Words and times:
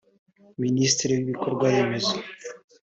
Minisitiri 0.63 1.11
w’ibikorwaremezo 1.17 2.13